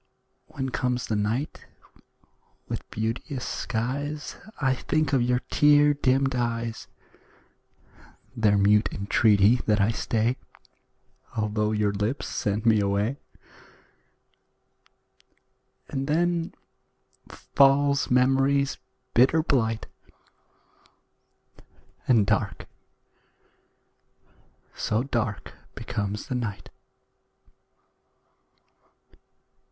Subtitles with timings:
[0.47, 1.67] When comes the night
[2.67, 6.87] with beauteous skies, I think of your tear dimmed eyes,
[8.35, 10.37] Their mute entreaty that I stay,
[11.37, 13.17] Although your lips sent me away;
[15.87, 16.55] And then
[17.29, 18.79] falls memory's
[19.13, 19.85] bitter blight,
[22.07, 22.65] And dark
[24.73, 26.71] so dark becomes the night.